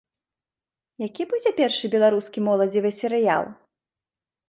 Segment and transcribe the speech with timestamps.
[1.07, 3.43] Які будзе першы беларускі моладзевы серыял?